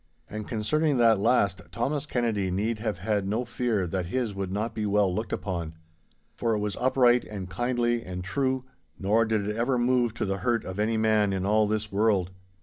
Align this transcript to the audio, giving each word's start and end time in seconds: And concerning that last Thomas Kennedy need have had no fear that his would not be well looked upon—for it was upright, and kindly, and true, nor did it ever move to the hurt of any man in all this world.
And 0.27 0.47
concerning 0.47 0.97
that 0.97 1.19
last 1.19 1.61
Thomas 1.71 2.07
Kennedy 2.07 2.49
need 2.49 2.79
have 2.79 2.97
had 2.97 3.27
no 3.27 3.45
fear 3.45 3.85
that 3.85 4.07
his 4.07 4.33
would 4.33 4.51
not 4.51 4.73
be 4.73 4.87
well 4.87 5.13
looked 5.13 5.31
upon—for 5.31 6.55
it 6.55 6.57
was 6.57 6.75
upright, 6.77 7.23
and 7.23 7.51
kindly, 7.51 8.03
and 8.03 8.23
true, 8.23 8.65
nor 8.97 9.25
did 9.25 9.47
it 9.47 9.55
ever 9.55 9.77
move 9.77 10.15
to 10.15 10.25
the 10.25 10.37
hurt 10.37 10.65
of 10.65 10.79
any 10.79 10.97
man 10.97 11.31
in 11.33 11.45
all 11.45 11.67
this 11.67 11.91
world. 11.91 12.31